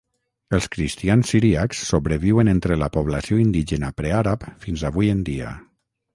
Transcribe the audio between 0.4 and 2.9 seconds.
Els cristians siríacs sobreviuen entre la